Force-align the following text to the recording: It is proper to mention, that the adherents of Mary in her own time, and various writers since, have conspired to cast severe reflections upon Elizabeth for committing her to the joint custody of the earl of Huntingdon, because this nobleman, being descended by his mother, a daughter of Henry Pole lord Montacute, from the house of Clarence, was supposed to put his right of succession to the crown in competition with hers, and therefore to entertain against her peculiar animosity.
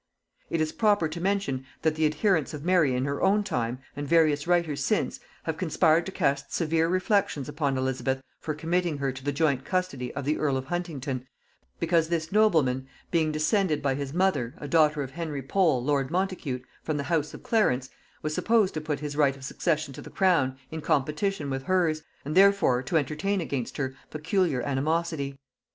It 0.49 0.61
is 0.61 0.71
proper 0.71 1.07
to 1.07 1.21
mention, 1.21 1.63
that 1.83 1.93
the 1.93 2.07
adherents 2.07 2.55
of 2.55 2.65
Mary 2.65 2.95
in 2.95 3.05
her 3.05 3.21
own 3.21 3.43
time, 3.43 3.77
and 3.95 4.07
various 4.07 4.47
writers 4.47 4.83
since, 4.83 5.19
have 5.43 5.57
conspired 5.57 6.07
to 6.07 6.11
cast 6.11 6.51
severe 6.51 6.87
reflections 6.89 7.47
upon 7.47 7.77
Elizabeth 7.77 8.23
for 8.39 8.55
committing 8.55 8.97
her 8.97 9.11
to 9.11 9.23
the 9.23 9.31
joint 9.31 9.63
custody 9.63 10.11
of 10.15 10.25
the 10.25 10.39
earl 10.39 10.57
of 10.57 10.65
Huntingdon, 10.65 11.27
because 11.79 12.07
this 12.09 12.31
nobleman, 12.31 12.87
being 13.11 13.31
descended 13.31 13.83
by 13.83 13.93
his 13.93 14.11
mother, 14.11 14.55
a 14.57 14.67
daughter 14.67 15.03
of 15.03 15.11
Henry 15.11 15.43
Pole 15.43 15.83
lord 15.83 16.09
Montacute, 16.09 16.65
from 16.81 16.97
the 16.97 17.03
house 17.03 17.35
of 17.35 17.43
Clarence, 17.43 17.91
was 18.23 18.33
supposed 18.33 18.73
to 18.73 18.81
put 18.81 19.01
his 19.01 19.15
right 19.15 19.37
of 19.37 19.43
succession 19.45 19.93
to 19.93 20.01
the 20.01 20.09
crown 20.09 20.57
in 20.71 20.81
competition 20.81 21.47
with 21.51 21.61
hers, 21.61 22.01
and 22.25 22.33
therefore 22.35 22.81
to 22.81 22.97
entertain 22.97 23.39
against 23.39 23.77
her 23.77 23.93
peculiar 24.09 24.63
animosity. 24.63 25.37